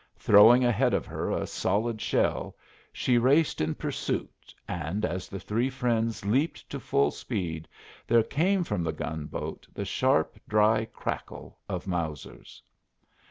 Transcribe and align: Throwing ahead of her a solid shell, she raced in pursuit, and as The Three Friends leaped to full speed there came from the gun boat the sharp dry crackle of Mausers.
Throwing 0.17 0.65
ahead 0.65 0.95
of 0.95 1.05
her 1.05 1.29
a 1.29 1.45
solid 1.45 2.01
shell, 2.01 2.55
she 2.91 3.19
raced 3.19 3.61
in 3.61 3.75
pursuit, 3.75 4.51
and 4.67 5.05
as 5.05 5.27
The 5.29 5.39
Three 5.39 5.69
Friends 5.69 6.25
leaped 6.25 6.67
to 6.71 6.79
full 6.79 7.11
speed 7.11 7.67
there 8.07 8.23
came 8.23 8.63
from 8.63 8.81
the 8.83 8.93
gun 8.93 9.27
boat 9.27 9.67
the 9.71 9.85
sharp 9.85 10.39
dry 10.49 10.85
crackle 10.85 11.59
of 11.69 11.85
Mausers. 11.85 12.63